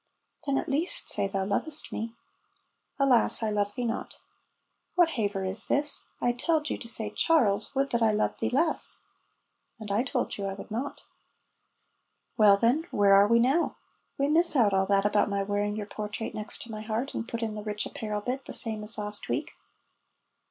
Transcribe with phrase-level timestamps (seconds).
[0.47, 2.15] "Then at least say thou lovest me."
[2.97, 4.17] "Alas, I love thee not."
[4.95, 6.05] ("What haver is this?
[6.19, 8.97] I telled you to say 'Charles, would that I loved thee less.'")
[9.79, 11.03] ("And I told you I would not.")
[12.35, 13.75] ("Well, then, where are we now?")
[14.17, 17.43] ("We miss out all that about my wearing your portrait next my heart, and put
[17.43, 19.51] in the rich apparel bit, the same as last week.")